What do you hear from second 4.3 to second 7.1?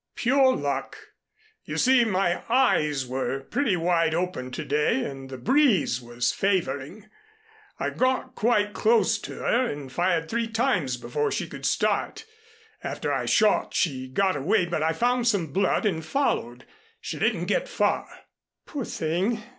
to day and the breeze was favoring.